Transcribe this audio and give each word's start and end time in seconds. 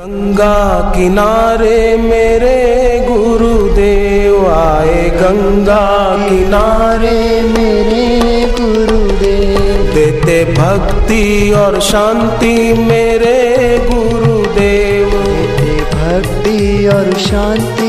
गंगा 0.00 0.92
किनारे 0.96 1.96
मेरे 1.96 3.06
गुरुदेव 3.08 4.46
आए। 4.46 5.10
गंगा 5.10 5.84
किनारे 6.28 7.40
मेरे 7.42 8.46
गुरुदेव। 8.60 9.94
देते 9.94 10.44
भक्ति 10.44 11.52
और 11.52 11.80
शांति 11.80 12.72
मेरे 12.72 13.78
गुरुदेव। 13.90 15.10
देते 15.10 15.84
भक्ति 15.94 16.86
और 16.86 17.12
शांति 17.18 17.79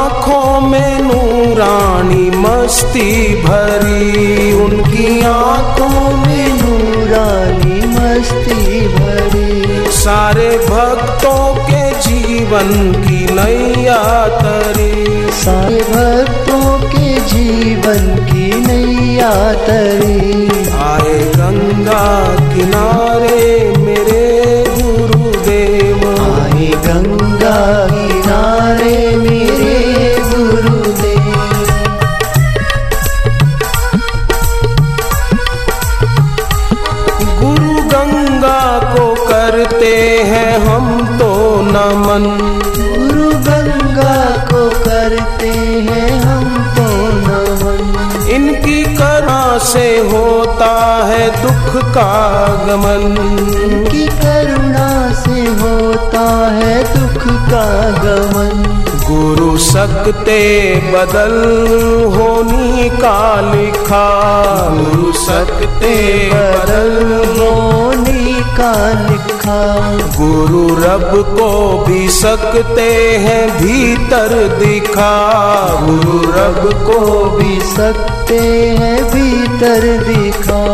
आँखों 0.00 0.60
में 0.60 0.98
नूरानी 1.00 2.30
मस्ती 2.42 3.10
भरी 3.44 4.52
उनकी 4.64 5.08
आँखों 5.26 6.00
में 6.16 6.48
नूरानी 6.60 7.80
मस्ती 7.86 8.86
भरी। 8.88 9.90
सारे 9.92 10.48
भक्तों 10.68 11.42
के 11.64 11.82
जीवन 12.00 12.70
की 13.02 13.20
नैया 13.34 14.02
तरी 14.38 15.30
सारे 15.40 15.80
भक्तों 15.90 16.78
के 16.88 17.08
जीवन 17.32 18.08
की 18.26 18.48
नैया 18.66 19.32
तरी 19.66 20.48
आए 20.86 21.18
गंगा 21.36 22.06
किनारे 22.54 23.44
मेरे 23.78 24.26
गुरुदेव। 24.78 26.08
आए 26.20 26.70
गंगा 26.86 27.58
नमन 41.80 42.24
गुरु 42.78 43.30
गंगा 43.30 44.16
को 44.50 44.70
करते 44.70 45.48
हैं 45.86 46.20
हम 46.20 46.74
तो 46.76 46.86
नमन। 47.26 48.28
इनकी 48.28 48.82
करुणा 48.84 49.58
से 49.58 49.98
होता 49.98 50.72
है 51.06 51.42
दुख 51.42 51.82
का 51.84 52.12
गमन। 52.68 53.16
इनकी 53.62 54.06
करुणा 54.06 55.12
से 55.12 55.40
होता 55.62 56.48
है 56.50 56.76
दुख 56.82 57.24
का 57.24 57.66
गमन। 58.04 58.84
गुरु 59.08 59.58
सकते 59.58 60.40
बदल 60.76 61.34
होनी 62.16 62.88
का 62.90 63.52
लिखा। 63.54 64.08
गुरु 64.70 65.12
सकते 65.12 65.94
बदल 66.34 66.92
होने 67.40 68.19
का 68.60 69.08
लिखा। 69.10 69.60
गुरु 70.16 70.66
रब 70.74 71.36
को 71.38 71.78
भी 71.86 72.08
सकते 72.08 73.18
हैं 73.18 73.50
भीतर 73.58 74.32
दिखा। 74.58 75.12
गुरु 75.82 76.18
रब 76.32 76.72
को 76.86 77.24
भी 77.30 77.60
सकते 77.60 78.38
हैं 78.80 79.04
भीतर 79.04 79.86
दिखा। 80.08 80.64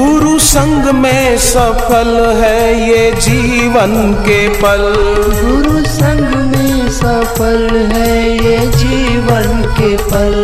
गुरु 0.00 0.38
संग 0.38 0.94
में 0.94 1.38
सफल 1.38 2.34
है 2.36 2.88
ये 2.88 3.12
जीवन 3.12 4.14
के 4.14 4.48
पल। 4.48 4.94
गुरु 5.44 5.84
संग 5.84 6.34
में 6.34 6.90
सफल 6.90 7.90
है 7.92 8.36
ये 8.44 8.58
जीवन 8.66 9.62
के 9.78 9.96
पल। 9.96 10.34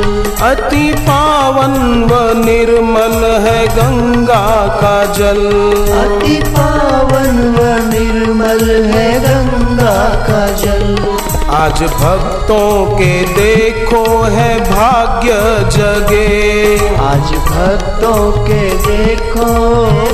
अति 0.42 0.94
पावन 0.98 2.04
व 2.04 2.44
निर्मल 2.44 3.24
है 3.24 3.66
गंगा 3.66 4.66
का 4.80 5.12
जल। 5.12 5.46
अति 5.92 6.42
पावन 6.46 7.54
व 7.54 7.90
निर्मल 7.92 8.84
है 8.84 9.20
गंगा 9.20 10.08
का 10.28 10.46
जल। 10.56 11.15
आज 11.56 11.82
भक्तों 11.82 12.70
के 12.96 13.12
देखो 13.34 14.02
है 14.32 14.48
भाग्य 14.60 15.36
जगे। 15.76 16.76
आज 17.02 17.30
भक्तों 17.46 18.30
के 18.46 18.60
देखो 18.86 19.46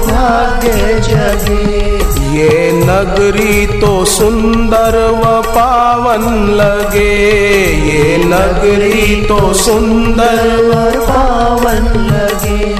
भाग्य 0.06 1.00
जगे। 1.08 1.80
ये 2.36 2.70
नगरी 2.82 3.66
तो 3.80 3.92
सुंदर 4.04 4.98
व 5.16 5.40
पावन 5.48 6.28
लगे। 6.60 7.10
ये 7.88 8.16
नगरी 8.24 9.22
तो 9.26 9.52
सुंदर 9.64 10.46
व 10.68 11.02
पावन 11.08 11.90
लगे। 12.06 12.74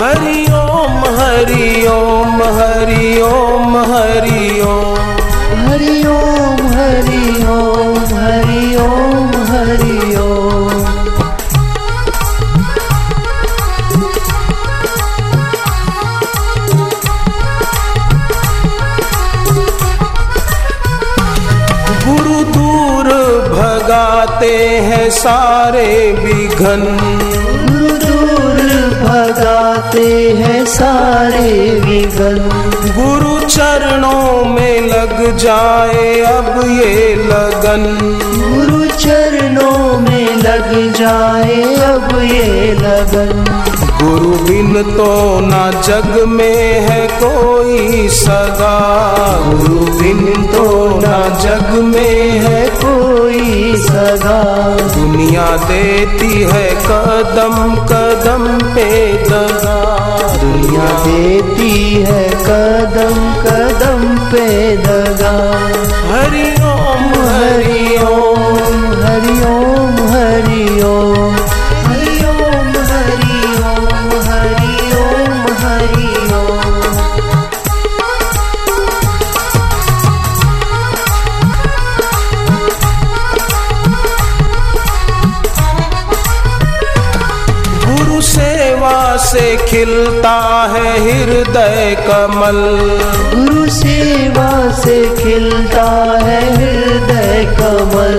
हरि 0.00 0.40
ओम 0.62 0.98
हरि 1.18 1.86
ओम 1.90 2.42
हरि 2.58 3.20
ओम 3.22 3.76
हरि 3.92 4.60
ओम 4.70 4.96
हरि 5.68 6.02
ओम 6.06 6.66
हरि 6.74 7.44
ओम 7.50 7.97
भगाते 24.38 24.78
हैं 24.78 25.08
सारे 25.10 25.86
विघन। 26.12 26.82
गुरु 27.68 27.88
दूर 28.02 28.60
भगाते 29.02 30.06
हैं 30.38 30.64
सारे 30.64 31.50
विघन। 31.80 32.38
गुरु 32.98 33.38
चरणों 33.46 34.44
में 34.44 34.80
लग 34.80 35.36
जाए 35.36 36.20
अब 36.22 36.60
ये 36.68 37.14
लगन। 37.24 37.84
गुरु 38.38 38.84
चरणों 38.96 39.98
में 40.00 40.36
लग 40.36 40.70
जाए 40.92 41.62
अब 41.84 42.18
ये 42.22 42.72
लगन। 42.74 43.44
गुरु 44.02 44.30
बिन 44.46 44.82
तो 44.96 45.10
ना 45.40 45.70
जग 45.82 46.24
में 46.26 46.80
है 46.88 47.06
कोई 47.12 48.08
सगा। 48.08 48.78
गुरु 49.50 49.84
बिन 49.98 50.46
तो 50.46 50.66
ना 51.00 51.18
जग 51.42 51.72
दुनिया 55.38 55.56
देती 55.70 56.40
है 56.50 56.68
कदम 56.86 57.54
कदम 57.90 58.44
पे 58.74 58.86
दगा 59.28 59.76
दुनिया 60.40 60.88
देती 61.04 61.70
है 62.08 62.24
कदम 62.46 63.20
कदम 63.44 64.02
पे 64.32 64.46
दगा 64.86 65.34
हरि 66.10 66.48
ओम। 66.70 67.04
हरि 67.36 67.84
ओम 68.08 68.82
हरि 69.04 69.36
ओम 69.52 69.94
हरि 70.14 70.64
ओम। 70.84 71.07
खिलता 89.78 90.38
है 90.72 90.92
हृदय 91.02 91.96
कमल। 92.00 92.56
गुरु 93.34 93.68
सेवा 93.70 94.72
से 94.72 94.96
खिलता 95.16 95.84
है 96.24 96.40
हृदय 96.56 97.44
कमल। 97.60 98.16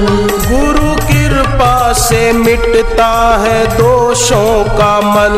गुरु 0.52 0.92
कृपा 1.02 1.94
से 1.94 2.32
मिटता 2.34 3.10
है 3.42 3.78
दोषों 3.78 4.64
का 4.78 5.02
मल। 5.02 5.38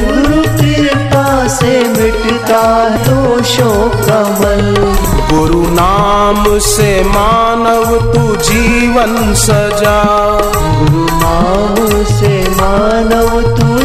गुरु 0.00 0.42
कृपा 0.60 1.48
से 1.48 1.84
मिटता 1.88 2.62
है 2.62 3.04
दोषों 3.04 3.88
का 4.06 4.22
मल। 4.40 4.94
गुरु 5.32 5.62
नाम 5.70 6.58
से 6.58 7.02
मानव 7.04 8.12
तू 8.12 8.36
जीवन 8.36 9.34
सजा। 9.34 10.02
गुरु 10.68 11.04
नाम 11.12 12.04
से 12.04 12.48
मानव 12.50 13.56
तू 13.56 13.75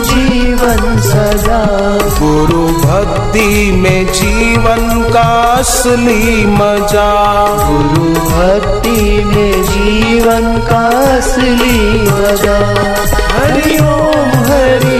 सजा 1.31 1.65
गुरु 2.19 2.63
भक्ति 2.77 3.71
में 3.71 4.05
जीवन 4.13 5.11
का 5.13 5.27
असली 5.59 6.45
मज़ा। 6.45 7.11
गुरु 7.67 8.07
भक्ति 8.31 9.23
में 9.25 9.63
जीवन 9.63 10.45
का 10.69 10.83
असली 11.17 11.79
मज़ा। 12.01 12.57
हरि 13.35 13.77
ओम 13.79 14.29
हरि 14.49 14.90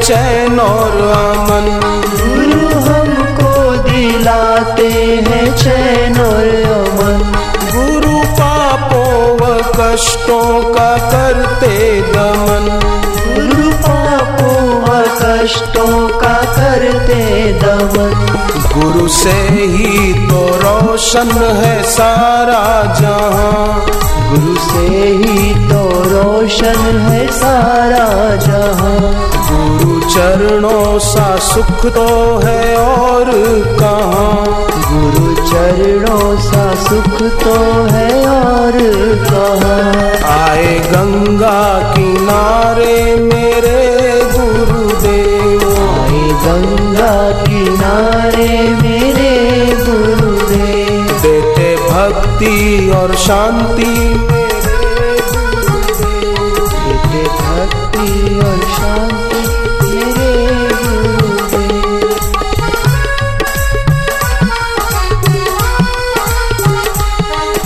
चैन 0.00 0.60
और 0.60 0.90
अमन। 0.90 1.80
गुरु 2.10 2.68
हमको 2.78 3.76
दिलाते 3.90 4.88
हैं 5.28 5.56
चैन 5.56 6.20
और 6.20 6.48
अमन। 6.72 7.32
गुरु 7.76 8.18
पापों 8.18 9.36
व 9.36 9.62
कष्टों 9.80 10.74
का 10.74 10.96
करते 10.96 12.00
दमन। 12.00 12.80
गुरु 13.36 13.72
पापों 13.72 14.82
व 14.82 15.04
कष्टों 15.22 16.08
का 16.08 16.34
करते 16.34 17.52
दमन। 17.52 18.35
गुरु 18.76 19.06
से 19.08 19.30
ही 19.50 20.12
तो 20.28 20.40
रोशन 20.62 21.30
है 21.58 21.82
सारा 21.82 22.62
जहाँ। 22.94 23.86
गुरु 24.30 24.54
से 24.60 25.06
ही 25.12 25.54
तो 25.68 25.82
रोशन 26.10 26.98
है 27.08 27.26
सारा 27.32 28.04
जहाँ। 28.46 28.98
गुरु 29.50 30.00
चरणों 30.08 30.98
सा 30.98 31.36
सुख 31.46 31.86
तो 31.94 32.06
है 32.44 32.76
और 32.76 33.30
कहाँ। 33.80 34.44
गुरु 34.90 35.34
चरणों 35.34 36.36
सा 36.40 36.74
सुख 36.84 37.18
तो 37.44 37.56
है 37.92 38.10
और 38.26 38.78
कहाँ। 39.30 40.06
आए 40.36 40.78
गंगा 40.92 41.58
किनारे 41.94 42.94
मेरे 43.22 43.55
भक्ति 52.46 52.90
और 52.90 53.14
शांति। 53.14 53.84
देते 55.82 57.22
भक्ति 57.38 58.10
और 58.38 58.60
शांति, 58.76 59.40
मेरे 59.82 60.32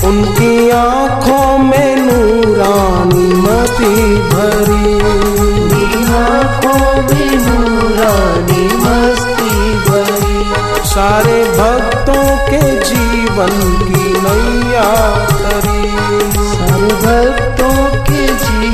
उनकी 0.09 0.71
आँखों 0.71 1.59
में 1.59 1.97
नूरानी 1.97 3.29
मती 3.44 3.94
भरी। 4.31 5.00
आँखों 6.15 7.03
में 7.03 8.69
मस्ती 8.82 9.55
भरी। 9.91 10.38
सारे 10.88 11.38
भक्तों 11.44 12.25
के 12.50 12.81
जीवन 12.81 13.55
की 13.85 14.05
नैया 14.23 14.50
तरी 14.82 15.91
सर्वभक्तों 16.53 17.75
के 18.09 18.27
जी 18.44 18.69